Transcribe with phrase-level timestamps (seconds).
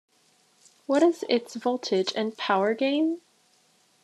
[0.87, 3.21] What is its voltage and power gain?